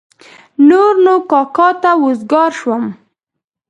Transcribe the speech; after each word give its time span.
نور 0.67 0.93
نو 1.05 1.13
کاکا 1.31 1.69
ته 1.81 1.91
وزګار 2.05 2.51
شوم. 2.59 2.83